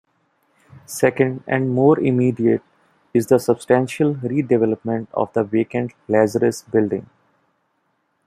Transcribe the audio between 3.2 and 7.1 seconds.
the substantial redevelopment of the vacant Lazarus building.